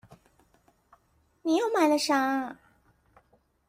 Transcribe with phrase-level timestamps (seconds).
[1.43, 2.57] 你又買了啥？